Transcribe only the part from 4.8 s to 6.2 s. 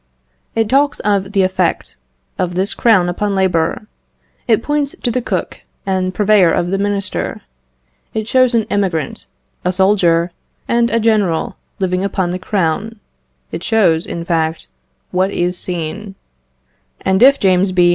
to the cook and